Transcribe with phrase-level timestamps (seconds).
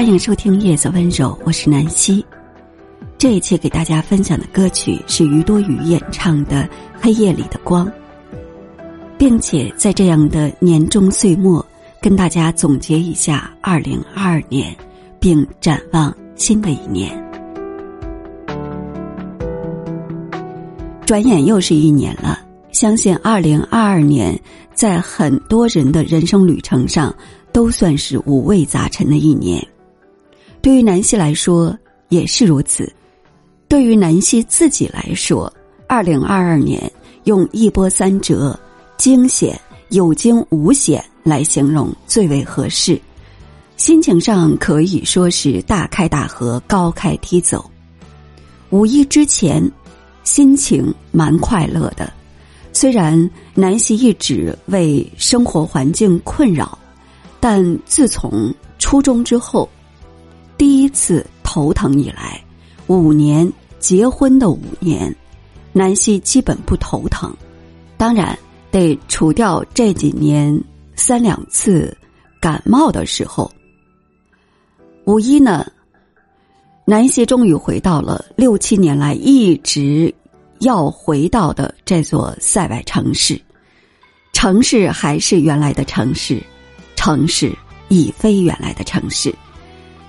[0.00, 2.24] 欢迎收听《夜色温柔》，我是南希。
[3.18, 6.62] 这一期给大家分享的歌曲是于多雨演唱的
[6.98, 7.86] 《黑夜里的光》，
[9.18, 11.62] 并且在这样的年终岁末，
[12.00, 14.74] 跟大家总结一下二零二二年，
[15.20, 17.14] 并展望新的一年。
[21.04, 22.40] 转眼又是一年了，
[22.72, 24.34] 相信二零二二年
[24.72, 27.14] 在很多人的人生旅程上
[27.52, 29.62] 都算是五味杂陈的一年。
[30.62, 31.76] 对于南希来说
[32.10, 32.92] 也是如此。
[33.66, 35.50] 对于南希自己来说，
[35.86, 36.90] 二零二二年
[37.24, 38.58] 用一波三折、
[38.98, 43.00] 惊险、有惊无险来形容最为合适。
[43.78, 47.70] 心情上可以说是大开大合、高开低走。
[48.68, 49.66] 五一之前，
[50.24, 52.12] 心情蛮快乐的。
[52.72, 56.78] 虽然南希一直为生活环境困扰，
[57.40, 59.66] 但自从初中之后。
[60.60, 62.38] 第一次头疼以来，
[62.86, 65.16] 五年结婚的五年，
[65.72, 67.34] 南希基本不头疼。
[67.96, 68.38] 当然
[68.70, 70.62] 得除掉这几年
[70.96, 71.96] 三两次
[72.38, 73.50] 感冒的时候。
[75.06, 75.66] 五一呢，
[76.84, 80.14] 南希终于回到了六七年来一直
[80.58, 83.40] 要回到的这座塞外城市。
[84.34, 86.38] 城市还是原来的城市，
[86.96, 87.50] 城市
[87.88, 89.34] 已非原来的城市。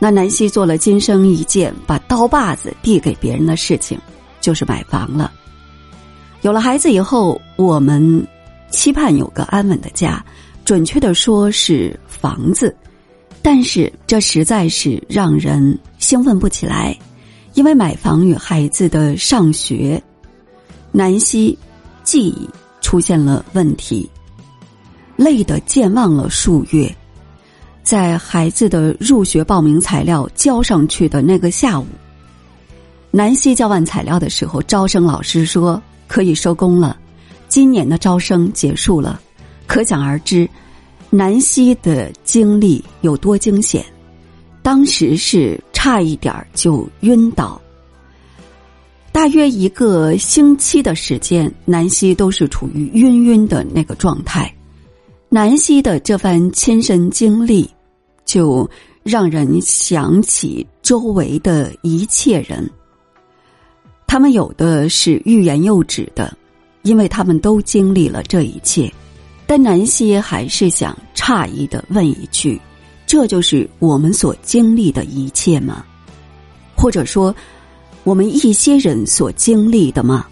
[0.04, 4.00] 那南希做了今生一件把刀把子递给别人的事情，
[4.42, 5.32] 就是买房了。
[6.42, 8.28] 有了孩子以后，我们
[8.72, 10.26] 期盼有个安稳的家，
[10.66, 12.76] 准确的说是房子。
[13.44, 16.98] 但是这实在是让人兴奋不起来，
[17.54, 20.02] 因为买房与孩子的上学，
[20.92, 21.56] 南希
[22.04, 22.50] 记忆
[22.82, 24.10] 出现了问题，
[25.16, 26.92] 累得健忘了数月。
[27.84, 31.86] 在孩子的入学报名材料交上去的那个下午，
[33.10, 36.98] 南希交完材料的时候，招生老师说可以收工了，
[37.48, 39.20] 今年的招生结束了。
[39.68, 40.50] 可想而知，
[41.10, 43.84] 南希的经历有多惊险。
[44.62, 47.60] 当时是差一点就晕倒，
[49.12, 54.54] 大约一个星期的时间，南希都是处于晕晕的那个状态。
[55.34, 57.66] 南希的这番亲身经历，
[58.26, 58.70] 就
[59.02, 62.70] 让人想起周围的一切人。
[64.06, 66.38] 他们有的是欲言又止的，
[66.82, 68.92] 因为他们都经历了这一切。
[69.48, 72.60] 但南希还是想诧异的问一句
[73.08, 75.86] ：“这就是我们所经历的一切吗？
[76.76, 77.34] 或者说，
[78.04, 80.28] 我们一些人所经历的吗？”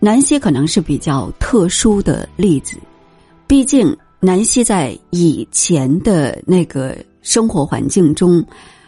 [0.00, 2.78] 南希可能是比较特殊的例子。
[3.46, 8.44] 毕竟，南希在以前的那个生活环境中，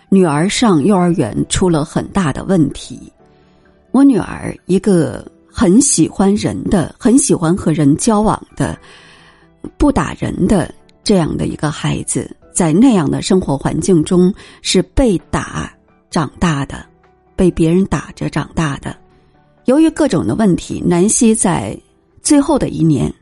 [0.08, 3.00] 女儿上幼儿园出了很大的问题。
[3.92, 8.76] 我女儿一个很喜欢人的、很喜欢和人交往的、
[9.76, 10.74] 不打人的
[11.04, 15.72] 这样的一个孩子，在那样的生活环境中是被打
[16.10, 16.84] 长大的，
[17.36, 18.96] 被别人打着长大的。
[19.66, 21.78] 由于各种的问题，南希在
[22.22, 23.14] 最后的一年。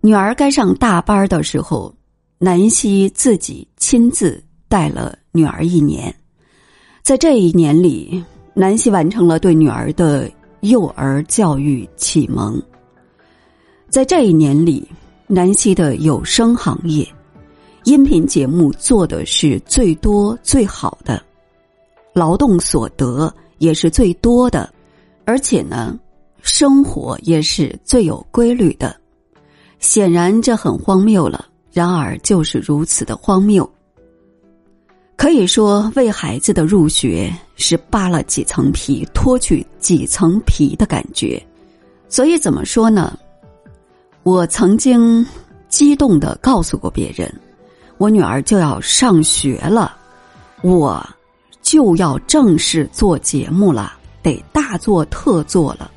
[0.00, 1.92] 女儿该上大班的时候，
[2.38, 6.14] 南希自己亲自带了女儿一年。
[7.02, 12.62] 在这一年里，南希完成了对女儿的幼儿教育启蒙。
[13.88, 14.86] 在这一年里，
[15.26, 17.06] 南希的有声行业
[17.82, 21.20] 音频节目做的是最多最好的，
[22.12, 24.72] 劳动所得也是最多的，
[25.24, 25.98] 而且呢，
[26.40, 28.94] 生活也是最有规律的。
[29.78, 33.68] 显然这很荒谬了，然而就是如此的荒谬。
[35.16, 41.44] 可以说，为孩子的入学是扒了几层皮、脱去几层皮的感觉。
[42.08, 43.18] 所以怎么说呢？
[44.22, 45.24] 我曾经
[45.68, 47.32] 激动的告诉过别人，
[47.98, 49.96] 我女儿就要上学了，
[50.62, 51.04] 我
[51.62, 55.90] 就要正式做节目了，得大做特做了。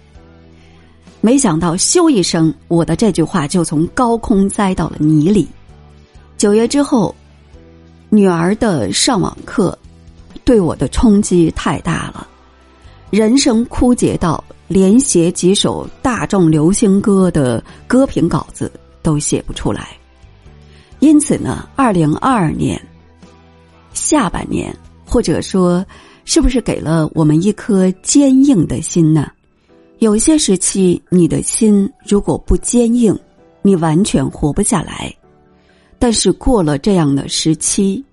[1.24, 5.48] 没想到，咻一声，我的这句话就从高空栽到了泥里。
[6.36, 7.16] 九月之后，
[8.10, 9.78] 女儿的上网课
[10.44, 12.28] 对我的冲击太大了，
[13.12, 18.72] 人生枯竭到连写几首大众流行歌的歌评稿子
[19.04, 19.90] 都写不出来。
[20.98, 22.82] 因此呢，二零二二年
[23.94, 24.76] 下半年，
[25.06, 25.86] 或者说，
[26.26, 29.32] 是不是给了我们一颗坚硬的心呢？
[30.02, 33.16] 有些时期，你的心如果不坚硬，
[33.62, 35.14] 你完全活不下来。
[36.00, 38.04] 但是过了这样的时期，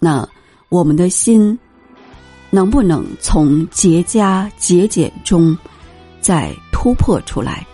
[0.00, 0.28] 那
[0.68, 1.56] 我们的心
[2.50, 5.56] 能不能从结痂节俭中
[6.20, 7.64] 再突破出来？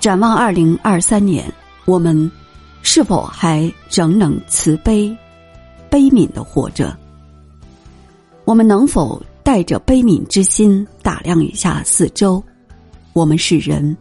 [0.00, 1.44] 展望二零二三年，
[1.84, 2.28] 我们
[2.82, 5.16] 是否还仍能慈悲、
[5.88, 6.98] 悲悯的活着？
[8.44, 12.40] 我们能否带着悲悯之心打量一下四周？
[13.14, 13.96] 我们是人，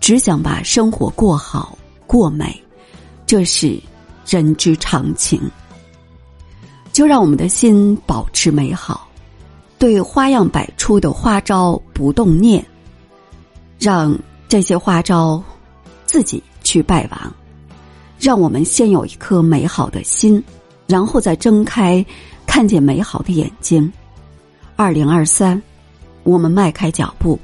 [0.00, 2.60] 只想把生活过好、过美，
[3.24, 3.80] 这是
[4.26, 5.40] 人之常情。
[6.92, 9.06] 就让我们的心保持美好，
[9.78, 12.66] 对花样百出的花招不动念，
[13.78, 14.18] 让
[14.48, 15.40] 这些花招
[16.06, 17.32] 自己去败亡。
[18.18, 20.42] 让我们先有一颗美好的心，
[20.88, 22.04] 然后再睁开
[22.48, 23.92] 看见美好的眼睛。
[24.74, 25.62] 二零二三，
[26.26, 27.38] 我们迈开脚步，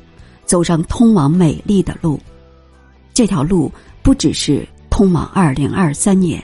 [0.44, 2.20] 走上通往美丽的路。
[3.14, 3.70] 这条路
[4.02, 6.42] 不只是通往二零二三年，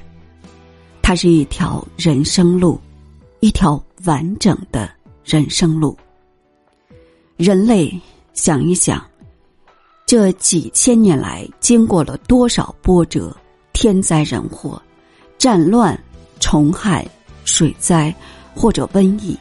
[1.02, 2.80] 它是一条人生路。
[3.40, 4.90] 一条完整的
[5.24, 5.96] 人生路。
[7.36, 7.88] 人类
[8.34, 9.04] 想一想，
[10.04, 13.36] 这几千年来经过了多少波折、
[13.72, 14.82] 天灾人祸、
[15.38, 15.96] 战乱、
[16.40, 17.06] 虫害、
[17.44, 18.12] 水灾
[18.56, 19.38] 或者瘟疫，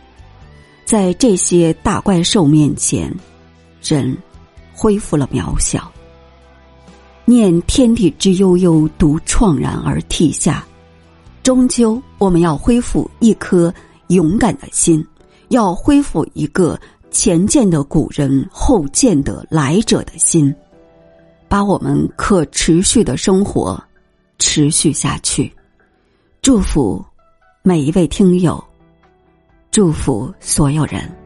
[0.87, 3.13] 在这些大怪兽面前，
[3.83, 4.17] 人
[4.73, 5.91] 恢复了渺小。
[7.25, 10.65] 念天地之悠悠，独怆然而涕下。
[11.43, 13.71] 终究，我们要恢复一颗。
[14.07, 15.05] 勇敢的心，
[15.49, 16.79] 要恢复一个
[17.11, 20.55] 前见的古人、后见的来者的心，
[21.49, 23.77] 把我们可持续的生活
[24.39, 25.51] 持续下去。
[26.41, 27.03] 祝福
[27.63, 28.63] 每一位听友，
[29.77, 31.16] 祝福所有人。